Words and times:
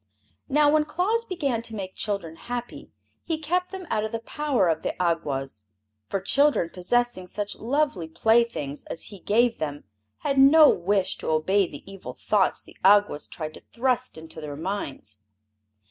Now, 0.49 0.67
when 0.71 0.85
Claus 0.85 1.25
began 1.25 1.61
to 1.61 1.75
make 1.75 1.93
children 1.93 2.35
happy 2.37 2.91
he 3.21 3.37
kept 3.37 3.69
them 3.69 3.85
out 3.91 4.03
of 4.03 4.11
the 4.11 4.17
power 4.17 4.67
of 4.67 4.81
the 4.81 4.95
Awgwas; 4.99 5.65
for 6.09 6.19
children 6.19 6.71
possessing 6.71 7.27
such 7.27 7.57
lovely 7.59 8.07
playthings 8.07 8.83
as 8.85 9.03
he 9.13 9.19
gave 9.19 9.59
them 9.59 9.83
had 10.21 10.39
no 10.39 10.71
wish 10.71 11.17
to 11.19 11.29
obey 11.29 11.67
the 11.69 11.83
evil 11.85 12.15
thoughts 12.15 12.63
the 12.63 12.75
Awgwas 12.83 13.27
tried 13.27 13.53
to 13.53 13.61
thrust 13.71 14.17
into 14.17 14.41
their 14.41 14.55
minds. 14.57 15.19